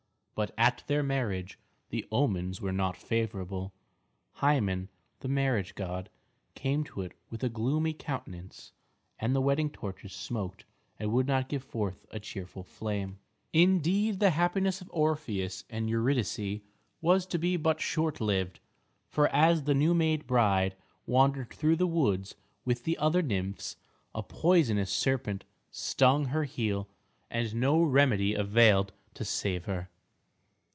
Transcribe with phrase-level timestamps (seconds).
[0.33, 1.59] But at their marriage
[1.91, 3.73] the omens were not favorable.
[4.35, 4.89] Hymen,
[5.19, 6.09] the marriage god,
[6.55, 8.71] came to it with a gloomy countenance
[9.19, 10.65] and the wedding torches smoked
[10.97, 13.19] and would not give forth a cheerful flame.
[13.53, 16.61] Indeed the happiness of Orpheus and Eurydice
[17.01, 18.59] was to be but short lived.
[19.09, 20.75] For as the new made bride
[21.05, 22.33] wandered through the woods
[22.65, 23.75] with the other nymphs
[24.15, 26.87] a poisonous serpent stung her heel,
[27.29, 29.89] and no remedy availed to save her.